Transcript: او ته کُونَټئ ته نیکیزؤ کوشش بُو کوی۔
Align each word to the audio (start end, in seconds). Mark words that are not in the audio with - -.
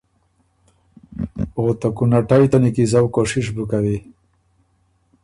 او 1.57 1.65
ته 1.79 1.87
کُونَټئ 1.97 2.43
ته 2.51 2.57
نیکیزؤ 2.63 3.05
کوشش 3.15 3.45
بُو 3.55 3.63
کوی۔ 3.69 3.97